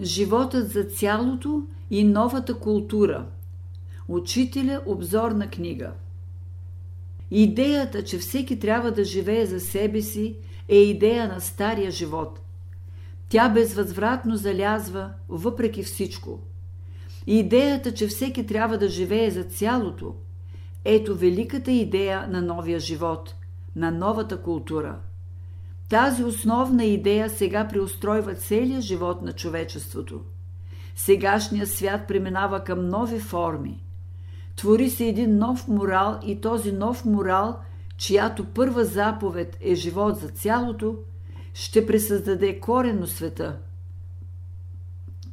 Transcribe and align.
Животът 0.00 0.70
за 0.70 0.84
цялото 0.84 1.62
и 1.90 2.04
новата 2.04 2.58
култура. 2.58 3.26
Учителя 4.08 4.82
обзорна 4.86 5.50
книга. 5.50 5.92
Идеята, 7.30 8.04
че 8.04 8.18
всеки 8.18 8.58
трябва 8.58 8.90
да 8.90 9.04
живее 9.04 9.46
за 9.46 9.60
себе 9.60 10.02
си, 10.02 10.36
е 10.68 10.76
идея 10.76 11.28
на 11.28 11.40
стария 11.40 11.90
живот. 11.90 12.40
Тя 13.28 13.48
безвъзвратно 13.48 14.36
залязва 14.36 15.10
въпреки 15.28 15.82
всичко. 15.82 16.40
Идеята, 17.26 17.94
че 17.94 18.06
всеки 18.06 18.46
трябва 18.46 18.78
да 18.78 18.88
живее 18.88 19.30
за 19.30 19.44
цялото, 19.44 20.14
ето 20.84 21.16
великата 21.16 21.72
идея 21.72 22.26
на 22.30 22.42
новия 22.42 22.80
живот, 22.80 23.34
на 23.76 23.90
новата 23.90 24.42
култура. 24.42 24.98
Тази 25.92 26.24
основна 26.24 26.84
идея 26.84 27.30
сега 27.30 27.68
преустройва 27.68 28.34
целия 28.34 28.80
живот 28.80 29.22
на 29.22 29.32
човечеството. 29.32 30.20
Сегашният 30.96 31.70
свят 31.70 32.08
преминава 32.08 32.64
към 32.64 32.88
нови 32.88 33.20
форми. 33.20 33.84
Твори 34.56 34.90
се 34.90 35.04
един 35.04 35.38
нов 35.38 35.68
морал 35.68 36.20
и 36.26 36.40
този 36.40 36.72
нов 36.72 37.04
морал, 37.04 37.58
чиято 37.96 38.44
първа 38.44 38.84
заповед 38.84 39.58
е 39.60 39.74
живот 39.74 40.16
за 40.16 40.28
цялото, 40.28 40.96
ще 41.54 41.86
пресъздаде 41.86 42.60
коренно 42.60 43.06
света. 43.06 43.58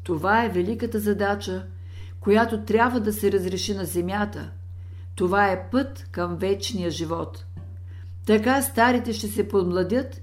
Това 0.03 0.45
е 0.45 0.49
великата 0.49 0.99
задача, 0.99 1.66
която 2.19 2.61
трябва 2.61 2.99
да 2.99 3.13
се 3.13 3.31
разреши 3.31 3.73
на 3.73 3.85
земята. 3.85 4.52
Това 5.16 5.52
е 5.52 5.69
път 5.69 6.07
към 6.11 6.35
вечния 6.35 6.89
живот. 6.89 7.45
Така 8.25 8.61
старите 8.61 9.13
ще 9.13 9.27
се 9.27 9.47
подмладят 9.47 10.21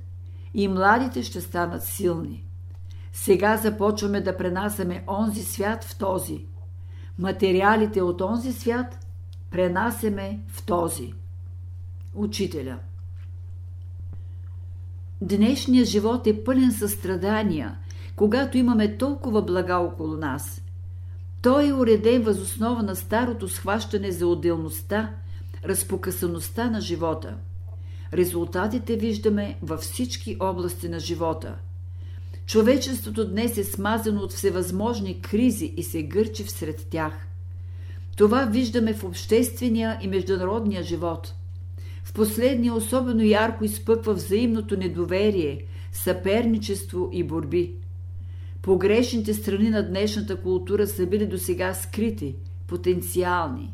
и 0.57 0.69
младите 0.69 1.23
ще 1.23 1.41
станат 1.41 1.83
силни. 1.83 2.45
Сега 3.13 3.57
започваме 3.57 4.21
да 4.21 4.37
пренасяме 4.37 5.05
онзи 5.09 5.43
свят 5.43 5.85
в 5.85 5.99
този. 5.99 6.47
Материалите 7.19 8.03
от 8.03 8.21
онзи 8.21 8.53
свят 8.53 9.07
пренасяме 9.51 10.41
в 10.49 10.67
този. 10.67 11.13
Учителя 12.15 12.79
Днешният 15.21 15.89
живот 15.89 16.27
е 16.27 16.45
пълен 16.45 16.73
състрадания, 16.73 17.79
когато 18.17 18.59
имаме 18.59 18.97
толкова 18.97 19.43
блага 19.43 19.75
около 19.77 20.17
нас. 20.17 20.63
Той 21.43 21.69
е 21.69 21.73
уреден 21.73 22.23
възоснова 22.23 22.83
на 22.83 22.97
старото 22.97 23.49
схващане 23.49 24.11
за 24.11 24.27
отделността, 24.27 25.15
разпокъсаността 25.65 26.71
на 26.71 26.81
живота– 26.81 27.37
Резултатите 28.15 28.97
виждаме 28.97 29.59
във 29.63 29.81
всички 29.81 30.37
области 30.41 30.89
на 30.89 31.01
живота. 31.01 31.55
Човечеството 32.47 33.31
днес 33.31 33.59
е 33.59 33.65
смазано 33.65 34.21
от 34.21 34.33
всевъзможни 34.33 35.21
кризи 35.21 35.75
и 35.77 35.83
се 35.83 36.03
гърчи 36.03 36.45
всред 36.45 36.87
тях. 36.91 37.27
Това 38.17 38.45
виждаме 38.45 38.95
в 38.95 39.05
обществения 39.05 39.99
и 40.03 40.09
международния 40.09 40.83
живот. 40.83 41.35
В 42.05 42.13
последния 42.13 42.75
особено 42.75 43.23
ярко 43.23 43.65
изпъква 43.65 44.15
взаимното 44.15 44.77
недоверие, 44.77 45.65
съперничество 45.93 47.11
и 47.13 47.23
борби. 47.23 47.75
Погрешните 48.63 49.35
страни 49.35 49.71
на 49.71 49.89
днешната 49.89 50.37
култура 50.37 50.87
са 50.87 51.07
били 51.07 51.27
досега 51.27 51.75
скрити, 51.75 52.35
потенциални. 52.67 53.73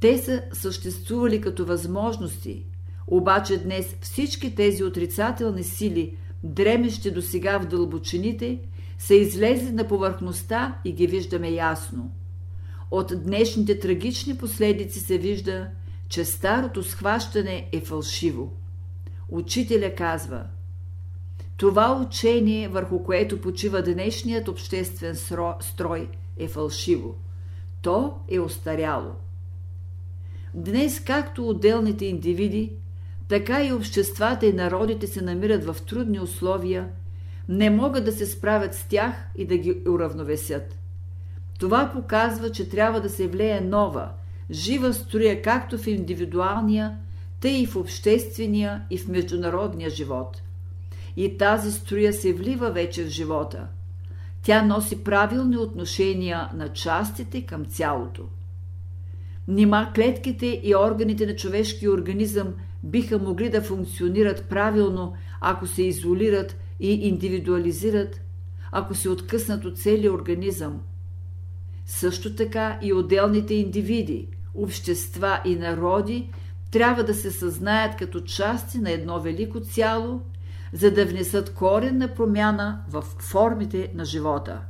Те 0.00 0.18
са 0.18 0.42
съществували 0.52 1.40
като 1.40 1.64
възможности, 1.64 2.64
обаче 3.06 3.62
днес 3.62 3.96
всички 4.00 4.54
тези 4.54 4.84
отрицателни 4.84 5.64
сили, 5.64 6.16
дремещи 6.42 7.10
до 7.10 7.22
сега 7.22 7.58
в 7.58 7.66
дълбочините, 7.66 8.58
са 8.98 9.14
излезли 9.14 9.72
на 9.72 9.88
повърхността 9.88 10.78
и 10.84 10.92
ги 10.92 11.06
виждаме 11.06 11.50
ясно. 11.50 12.10
От 12.90 13.12
днешните 13.24 13.78
трагични 13.78 14.36
последици 14.36 15.00
се 15.00 15.18
вижда, 15.18 15.68
че 16.08 16.24
старото 16.24 16.82
схващане 16.82 17.68
е 17.72 17.80
фалшиво. 17.80 18.52
Учителя 19.28 19.94
казва 19.94 20.44
Това 21.56 22.00
учение, 22.06 22.68
върху 22.68 23.02
което 23.02 23.40
почива 23.40 23.82
днешният 23.82 24.48
обществен 24.48 25.16
строй, 25.60 26.08
е 26.38 26.48
фалшиво. 26.48 27.14
То 27.82 28.14
е 28.28 28.40
остаряло. 28.40 29.10
Днес, 30.54 31.00
както 31.00 31.48
отделните 31.48 32.04
индивиди, 32.04 32.72
така 33.30 33.64
и 33.64 33.72
обществата 33.72 34.46
и 34.46 34.52
народите 34.52 35.06
се 35.06 35.22
намират 35.22 35.64
в 35.64 35.76
трудни 35.86 36.20
условия, 36.20 36.88
не 37.48 37.70
могат 37.70 38.04
да 38.04 38.12
се 38.12 38.26
справят 38.26 38.74
с 38.74 38.88
тях 38.88 39.14
и 39.36 39.46
да 39.46 39.56
ги 39.56 39.82
уравновесят. 39.88 40.78
Това 41.58 41.90
показва, 41.94 42.50
че 42.50 42.68
трябва 42.68 43.00
да 43.00 43.08
се 43.08 43.28
влее 43.28 43.60
нова, 43.60 44.08
жива 44.50 44.94
струя 44.94 45.42
както 45.42 45.78
в 45.78 45.86
индивидуалния, 45.86 46.96
тъй 47.40 47.52
и 47.52 47.66
в 47.66 47.76
обществения 47.76 48.82
и 48.90 48.98
в 48.98 49.08
международния 49.08 49.90
живот. 49.90 50.42
И 51.16 51.38
тази 51.38 51.72
струя 51.72 52.12
се 52.12 52.32
влива 52.32 52.70
вече 52.70 53.04
в 53.04 53.08
живота. 53.08 53.66
Тя 54.42 54.62
носи 54.62 55.04
правилни 55.04 55.56
отношения 55.56 56.48
на 56.54 56.68
частите 56.68 57.46
към 57.46 57.64
цялото. 57.64 58.22
Нима 59.48 59.92
клетките 59.94 60.60
и 60.64 60.74
органите 60.76 61.26
на 61.26 61.36
човешкия 61.36 61.92
организъм 61.92 62.54
биха 62.82 63.18
могли 63.18 63.50
да 63.50 63.62
функционират 63.62 64.44
правилно, 64.44 65.14
ако 65.40 65.66
се 65.66 65.82
изолират 65.82 66.56
и 66.80 66.92
индивидуализират, 67.08 68.20
ако 68.72 68.94
се 68.94 69.08
откъснат 69.08 69.64
от 69.64 69.78
целия 69.78 70.12
организъм. 70.12 70.80
Също 71.86 72.34
така 72.34 72.78
и 72.82 72.92
отделните 72.92 73.54
индивиди, 73.54 74.28
общества 74.54 75.40
и 75.44 75.56
народи 75.56 76.30
трябва 76.70 77.04
да 77.04 77.14
се 77.14 77.30
съзнаят 77.30 77.96
като 77.96 78.20
части 78.20 78.78
на 78.78 78.90
едно 78.90 79.20
велико 79.20 79.60
цяло, 79.60 80.22
за 80.72 80.90
да 80.90 81.06
внесат 81.06 81.54
коренна 81.54 82.14
промяна 82.14 82.82
в 82.88 83.02
формите 83.02 83.90
на 83.94 84.04
живота. 84.04 84.60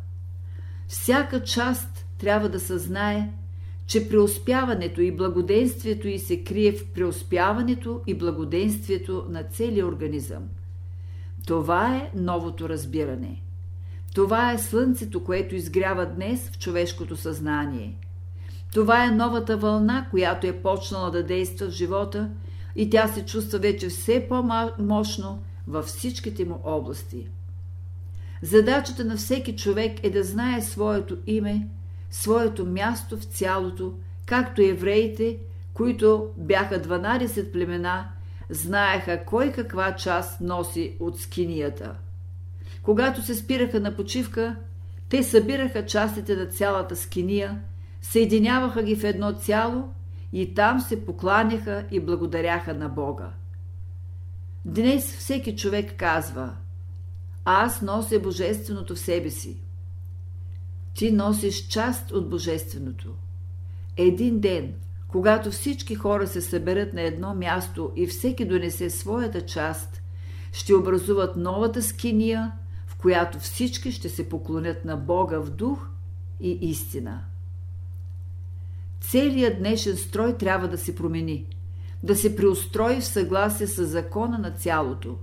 Всяка 0.88 1.42
част 1.42 2.06
трябва 2.18 2.48
да 2.48 2.60
съзнае, 2.60 3.32
че 3.90 4.08
преуспяването 4.08 5.00
и 5.00 5.16
благоденствието 5.16 6.08
й 6.08 6.18
се 6.18 6.44
крие 6.44 6.72
в 6.72 6.92
преуспяването 6.92 8.00
и 8.06 8.14
благоденствието 8.14 9.26
на 9.28 9.42
целия 9.42 9.86
организъм. 9.86 10.42
Това 11.46 11.96
е 11.96 12.10
новото 12.14 12.68
разбиране. 12.68 13.42
Това 14.14 14.52
е 14.52 14.58
слънцето, 14.58 15.24
което 15.24 15.54
изгрява 15.54 16.06
днес 16.06 16.50
в 16.50 16.58
човешкото 16.58 17.16
съзнание. 17.16 17.96
Това 18.72 19.04
е 19.04 19.10
новата 19.10 19.56
вълна, 19.56 20.06
която 20.10 20.46
е 20.46 20.62
почнала 20.62 21.10
да 21.10 21.22
действа 21.22 21.66
в 21.66 21.70
живота 21.70 22.30
и 22.76 22.90
тя 22.90 23.08
се 23.08 23.26
чувства 23.26 23.58
вече 23.58 23.88
все 23.88 24.26
по-мощно 24.28 25.42
във 25.66 25.84
всичките 25.84 26.44
му 26.44 26.60
области. 26.64 27.28
Задачата 28.42 29.04
на 29.04 29.16
всеки 29.16 29.56
човек 29.56 30.04
е 30.04 30.10
да 30.10 30.24
знае 30.24 30.62
своето 30.62 31.16
име 31.26 31.68
своето 32.10 32.66
място 32.66 33.16
в 33.16 33.24
цялото, 33.24 33.92
както 34.26 34.62
евреите, 34.62 35.38
които 35.74 36.28
бяха 36.36 36.82
12 36.82 37.52
племена, 37.52 38.08
знаеха 38.50 39.24
кой 39.24 39.52
каква 39.52 39.96
част 39.96 40.40
носи 40.40 40.96
от 41.00 41.20
скинията. 41.20 41.94
Когато 42.82 43.22
се 43.22 43.34
спираха 43.34 43.80
на 43.80 43.96
почивка, 43.96 44.56
те 45.08 45.22
събираха 45.22 45.86
частите 45.86 46.36
на 46.36 46.46
цялата 46.46 46.96
скиния, 46.96 47.60
съединяваха 48.02 48.82
ги 48.82 48.96
в 48.96 49.04
едно 49.04 49.32
цяло 49.32 49.90
и 50.32 50.54
там 50.54 50.80
се 50.80 51.06
покланяха 51.06 51.84
и 51.90 52.00
благодаряха 52.00 52.74
на 52.74 52.88
Бога. 52.88 53.30
Днес 54.64 55.16
всеки 55.16 55.56
човек 55.56 55.96
казва 55.96 56.52
Аз 57.44 57.82
нося 57.82 58.20
Божественото 58.20 58.94
в 58.94 58.98
себе 58.98 59.30
си. 59.30 59.56
Ти 60.94 61.12
носиш 61.12 61.68
част 61.68 62.12
от 62.12 62.30
Божественото. 62.30 63.14
Един 63.96 64.40
ден, 64.40 64.74
когато 65.08 65.50
всички 65.50 65.94
хора 65.94 66.26
се 66.26 66.40
съберат 66.40 66.92
на 66.92 67.02
едно 67.02 67.34
място 67.34 67.92
и 67.96 68.06
всеки 68.06 68.44
донесе 68.44 68.90
своята 68.90 69.46
част, 69.46 70.02
ще 70.52 70.74
образуват 70.74 71.36
новата 71.36 71.82
скиния, 71.82 72.52
в 72.86 72.96
която 72.96 73.38
всички 73.38 73.92
ще 73.92 74.08
се 74.08 74.28
поклонят 74.28 74.84
на 74.84 74.96
Бога 74.96 75.38
в 75.38 75.50
дух 75.50 75.88
и 76.40 76.50
истина. 76.50 77.20
Целият 79.00 79.58
днешен 79.58 79.96
строй 79.96 80.36
трябва 80.36 80.68
да 80.68 80.78
се 80.78 80.94
промени, 80.94 81.46
да 82.02 82.16
се 82.16 82.36
преустрои 82.36 83.00
в 83.00 83.04
съгласие 83.04 83.66
с 83.66 83.86
закона 83.86 84.38
на 84.38 84.50
цялото. 84.50 85.16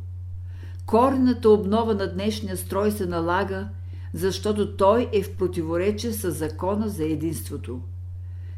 Корената 0.85 1.49
обнова 1.49 1.93
на 1.93 2.13
днешния 2.13 2.57
строй 2.57 2.91
се 2.91 3.05
налага– 3.05 3.69
защото 4.17 4.77
той 4.77 5.09
е 5.13 5.23
в 5.23 5.35
противоречие 5.35 6.13
с 6.13 6.31
закона 6.31 6.89
за 6.89 7.03
единството. 7.03 7.81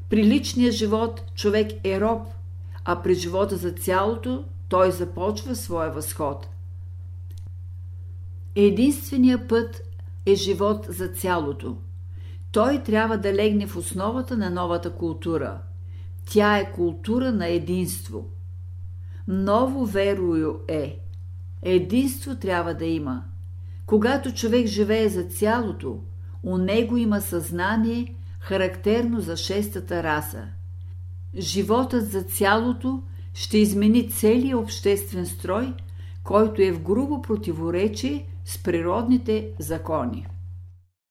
При 0.09 0.23
личния 0.23 0.71
живот 0.71 1.23
човек 1.35 1.71
е 1.83 2.01
роб, 2.01 2.27
а 2.85 3.01
при 3.01 3.13
живота 3.15 3.57
за 3.57 3.71
цялото 3.71 4.45
той 4.69 4.91
започва 4.91 5.55
своя 5.55 5.91
възход. 5.91 6.47
Единственият 8.55 9.49
път 9.49 9.81
е 10.25 10.35
живот 10.35 10.85
за 10.89 11.07
цялото. 11.07 11.77
Той 12.51 12.83
трябва 12.83 13.17
да 13.17 13.33
легне 13.33 13.67
в 13.67 13.77
основата 13.77 14.37
на 14.37 14.49
новата 14.49 14.93
култура. 14.93 15.61
Тя 16.25 16.57
е 16.57 16.71
култура 16.71 17.31
на 17.31 17.47
единство. 17.47 18.29
Ново 19.27 19.85
верою 19.85 20.59
е. 20.67 20.99
Единство 21.61 22.35
трябва 22.35 22.73
да 22.73 22.85
има. 22.85 23.23
Когато 23.89 24.33
човек 24.33 24.67
живее 24.67 25.09
за 25.09 25.23
цялото, 25.23 25.99
у 26.43 26.57
него 26.57 26.97
има 26.97 27.21
съзнание, 27.21 28.15
характерно 28.39 29.19
за 29.19 29.37
шестата 29.37 30.03
раса. 30.03 30.43
Животът 31.37 32.11
за 32.11 32.23
цялото 32.23 33.03
ще 33.33 33.57
измени 33.57 34.09
целия 34.11 34.57
обществен 34.57 35.25
строй, 35.25 35.73
който 36.23 36.61
е 36.61 36.71
в 36.71 36.83
грубо 36.83 37.21
противоречие 37.21 38.27
с 38.45 38.63
природните 38.63 39.49
закони. 39.59 40.27